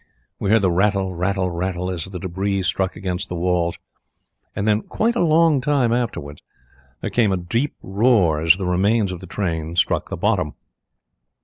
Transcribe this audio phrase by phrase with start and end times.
[0.39, 3.77] We heard the rattle, rattle, rattle, as the debris struck against the walls,
[4.55, 6.41] and then, quite a long time afterwards,
[7.01, 10.53] there came a deep roar as the remains of the train struck the bottom.